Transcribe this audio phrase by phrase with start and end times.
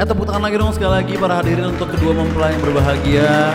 [0.00, 3.52] Eh tepuk tangan lagi dong sekali lagi para hadirin untuk kedua mempelai yang berbahagia.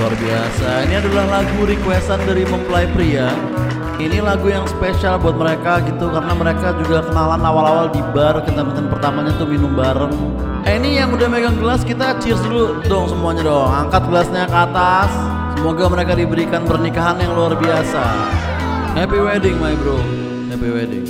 [0.00, 0.88] Luar biasa.
[0.88, 3.28] Ini adalah lagu requestan dari mempelai pria.
[4.00, 8.88] Ini lagu yang spesial buat mereka gitu Karena mereka juga kenalan awal-awal di bar Kentan-kentan
[8.88, 10.16] pertamanya tuh minum bareng.
[10.64, 13.68] Eh ini yang udah megang gelas kita cheers dulu dong semuanya dong.
[13.68, 15.12] Angkat gelasnya ke atas.
[15.60, 18.00] Semoga mereka diberikan pernikahan yang luar biasa.
[18.96, 20.00] Happy wedding my bro.
[20.48, 21.04] Happy wedding.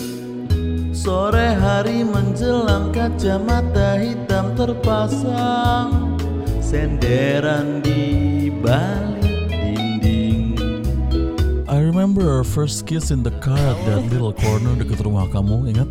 [0.91, 4.30] Sore hari menjelang kacamata hitam
[4.61, 6.21] terpasang
[6.61, 10.53] Senderan di balik dinding
[11.65, 15.71] I remember our first kiss in the car at that little corner dekat rumah kamu,
[15.73, 15.89] ingat?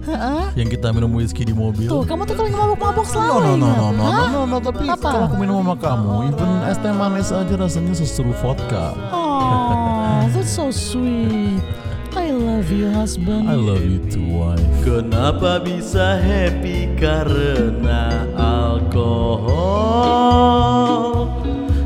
[0.53, 1.87] Yang kita minum whisky di mobil.
[1.87, 4.85] Tuh, kamu tuh kalau mabok-mabok selalu No, no, no, no, no, no, no, no, tapi
[4.85, 5.01] Apa?
[5.01, 8.93] kalau aku minum sama kamu, even es teh manis aja rasanya seseru vodka.
[9.09, 11.63] Oh, that's so sweet.
[12.13, 13.49] I love you, husband.
[13.49, 14.59] I love you too, wife.
[14.81, 18.25] Kenapa bisa happy karena
[18.89, 20.09] alkohol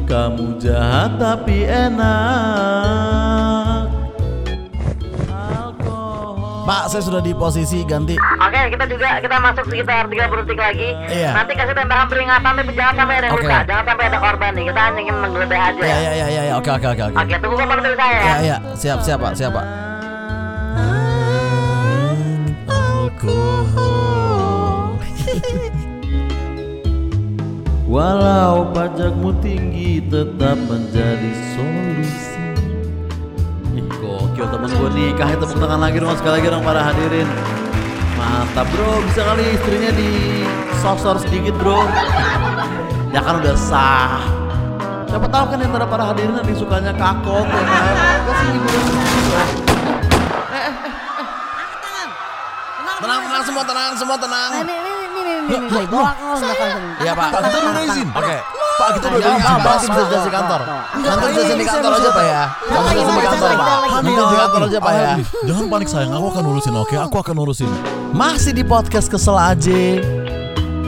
[0.07, 2.23] Kamu jahat tapi enak
[5.27, 8.15] Alkohol Pak, saya sudah di posisi ganti.
[8.15, 10.95] Oke, kita juga kita masuk sekitar 30 detik lagi.
[11.11, 11.35] Iya.
[11.35, 13.43] Nanti kasih tembakan peringatan tapi jangan sampai ada yang Oke.
[13.43, 14.71] luka, jangan sampai ada korban nih.
[14.71, 15.83] Kita hanya ingin menggeledah aja.
[15.83, 17.19] Ya, ya, ya, ya, ya, oke, oke, oke, oke.
[17.19, 18.23] Oke, tunggu kapan dari saya ya.
[18.23, 19.67] Ya, ya, siap, siap, Pak, siap, Pak.
[22.71, 24.23] Alkohol.
[27.83, 32.39] Walau pajakmu tinggi tetap menjadi solusi.
[33.75, 37.27] Ih gokil temen gue nikah ya tepuk tangan lagi dong sekali lagi dong para hadirin.
[38.15, 40.11] Mantap bro bisa kali istrinya di
[40.79, 41.83] sosor sedikit bro.
[43.11, 44.23] Ya kan udah sah.
[45.11, 47.93] Siapa tahu kan antara para hadirin ada yang sukanya kakok ya kan?
[48.31, 48.85] Kasih hiburan
[53.03, 54.51] Tenang, tenang semua, tenang semua, tenang.
[55.23, 56.91] Nah, Ini, ini, ini, ini, ini, ini, ini, bawa ke belakang sini.
[57.03, 57.27] Iya, Pak.
[57.31, 58.07] Pak, kita udah izin.
[58.11, 58.37] Oke.
[58.73, 59.55] Pak, kita udah izin.
[59.63, 60.61] Pak, bisa jelasin di kantor
[60.93, 62.43] Nanti bisa di kantor aja Pak ya.
[62.67, 63.67] Nanti bisa di kantor Pak.
[64.03, 65.13] Nanti di kantor aja Pak ya.
[65.47, 66.95] Jangan panik sayang, aku akan urusin oke.
[66.99, 67.71] Aku akan urusin.
[68.13, 70.22] Masih di podcast kesel aja.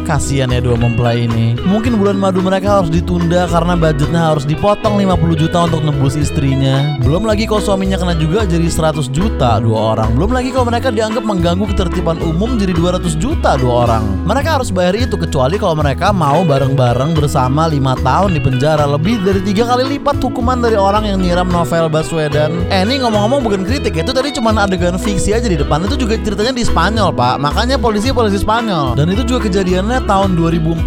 [0.05, 1.57] Kasian ya dua mempelai ini.
[1.65, 7.01] Mungkin bulan madu mereka harus ditunda karena budgetnya harus dipotong 50 juta untuk nebus istrinya.
[7.01, 10.13] Belum lagi kalau suaminya kena juga jadi 100 juta dua orang.
[10.13, 14.05] Belum lagi kalau mereka dianggap mengganggu ketertiban umum jadi 200 juta dua orang.
[14.29, 19.25] Mereka harus bayar itu kecuali kalau mereka mau bareng-bareng bersama 5 tahun di penjara lebih
[19.25, 22.53] dari tiga kali lipat hukuman dari orang yang nyiram novel Baswedan.
[22.69, 25.81] Eh ini ngomong-ngomong bukan kritik ya, itu tadi cuma adegan fiksi aja di depan.
[25.89, 27.41] Itu juga ceritanya di Spanyol pak.
[27.41, 28.93] Makanya polisi polisi Spanyol.
[28.93, 30.83] Dan itu juga kejadiannya tahun 2049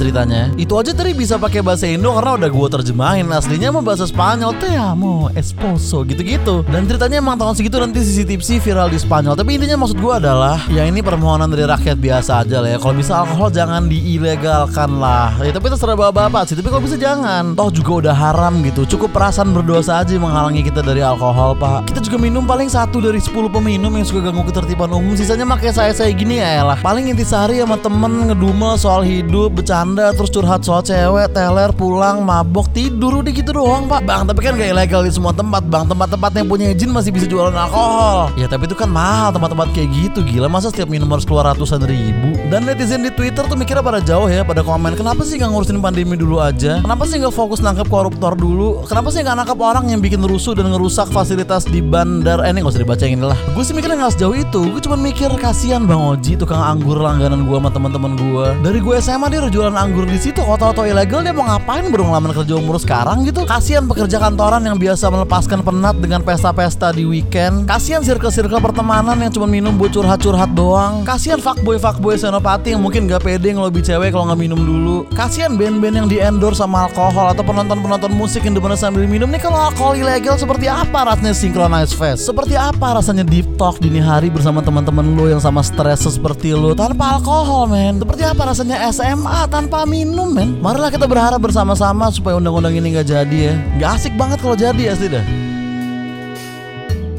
[0.00, 0.52] ceritanya.
[0.60, 3.26] Itu aja tadi bisa pakai bahasa Indo karena udah gue terjemahin.
[3.32, 4.52] Aslinya mah bahasa Spanyol.
[4.60, 6.66] Te amo, esposo gitu-gitu.
[6.68, 9.34] Dan ceritanya emang tahun segitu nanti CCTV viral di Spanyol.
[9.38, 12.78] Tapi intinya maksud gue adalah ya ini permohonan dari rakyat biasa aja lah ya.
[12.82, 15.32] Kalau bisa alkohol jangan diilegalkan lah.
[15.40, 16.56] Ya tapi terserah bapak-bapak sih.
[16.58, 17.56] Tapi kalau bisa jangan.
[17.56, 18.84] Toh juga udah haram gitu.
[18.84, 21.86] Cukup perasaan berdosa aja menghalangi kita dari alkohol pak.
[21.88, 25.14] Kita juga minum paling satu dari 10 peminum yang suka ganggu ketertiban umum.
[25.14, 26.78] Sisanya makanya saya saya gini ya lah.
[26.80, 32.66] Paling intisari sama temen ngedumel soal hidup, bercanda, terus curhat soal cewek, teler, pulang, mabok,
[32.74, 34.02] tidur udah gitu doang pak.
[34.02, 35.86] Bang tapi kan gak ilegal di semua tempat bang.
[35.86, 38.34] Tempat-tempat yang punya izin masih bisa jualan alkohol.
[38.34, 40.26] Ya tapi itu kan mahal tempat-tempat kayak gitu.
[40.26, 42.34] Gila masa setiap minum harus keluar ratusan ribu.
[42.50, 44.98] Dan netizen di Twitter tuh mikirnya pada jauh ya, pada komen.
[44.98, 46.82] Kenapa sih gak ngurusin pandemi dulu aja?
[46.82, 48.82] Kenapa sih gak fokus nangkep koruptor dulu?
[48.90, 52.42] Kenapa sih gak nangkep orang yang bikin rusuh dan ngerusak fasilitas di bandar?
[52.42, 53.38] Eh ini gak usah dibacain lah.
[53.54, 54.60] Gue sih mikirnya gak sejauh itu.
[54.74, 58.23] Gue cuma mikir kasihan Bang Oji tukang anggur langganan gue sama teman-teman gue.
[58.64, 60.40] Dari gue SMA dia udah jualan anggur di situ.
[60.40, 63.44] Oto-oto ilegal dia mau ngapain baru ngelamar kerja umur sekarang gitu?
[63.44, 67.68] Kasihan pekerja kantoran yang biasa melepaskan penat dengan pesta-pesta di weekend.
[67.68, 71.04] Kasihan circle-circle pertemanan yang cuma minum buat curhat-curhat doang.
[71.04, 75.04] Kasihan fuckboy-fuckboy senopati yang mungkin gak pede ngelobi cewek kalau nggak minum dulu.
[75.12, 76.18] Kasihan band-band yang di
[76.54, 81.08] sama alkohol atau penonton-penonton musik yang demen sambil minum nih kalau alkohol ilegal seperti apa
[81.08, 82.28] rasanya synchronize fest?
[82.28, 86.76] Seperti apa rasanya deep talk dini hari bersama teman-teman lo yang sama stres seperti lo
[86.76, 87.98] tanpa alkohol men?
[88.14, 90.62] Seperti apa rasanya SMA tanpa minum men?
[90.62, 93.54] Marilah kita berharap bersama-sama supaya undang-undang ini nggak jadi ya.
[93.74, 95.24] Nggak asik banget kalau jadi asli dah.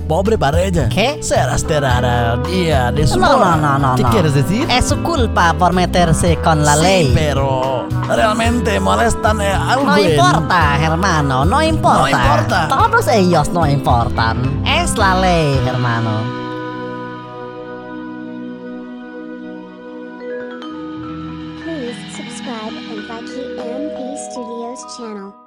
[0.07, 0.87] Pobre pareja.
[0.87, 1.19] ¿Qué?
[1.19, 2.39] Será sterara.
[2.47, 4.09] Iya, de su No, no, no, no, ¿Qué no.
[4.15, 4.71] quieres decir?
[4.71, 7.11] Es su culpa por meterse con la Sí, ley.
[7.11, 9.91] pero realmente molestan eh, algo.
[9.91, 11.99] No importa, hermano, no importa.
[11.99, 12.67] No importa.
[12.71, 14.63] Todos ellos no importan.
[14.63, 16.44] Es la ley, hermano.
[22.65, 25.44] subscribe and like mp Studios channel.